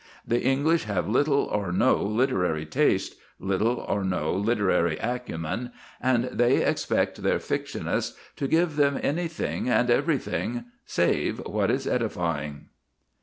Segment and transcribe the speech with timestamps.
[0.25, 6.65] The English have little or no literary taste, little or no literary acumen, and they
[6.65, 12.65] expect their fictionists to give them anything and everything save what is edifying.